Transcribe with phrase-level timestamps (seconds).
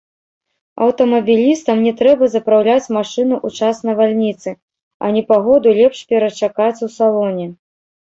[0.83, 4.49] Аўтамабілістам не трэба запраўляць машыну ў час навальніцы,
[5.05, 7.47] а непагоду лепш перачакаць у салоне.